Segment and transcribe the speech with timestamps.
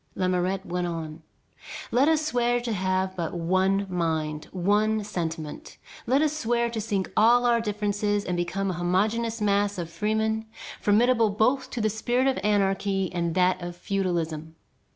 [0.15, 1.21] Lamourette went on:
[1.91, 5.77] "Let us swear to have but one mind, one sentiment.
[6.07, 10.47] Let us swear to sink all our differences and become a homogeneous mass of freemen
[10.79, 14.55] formidable both to the spirit of anarchy and that of feudalism.